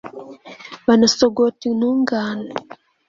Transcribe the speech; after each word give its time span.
banasogote 0.85 1.61
intungane 1.69 2.51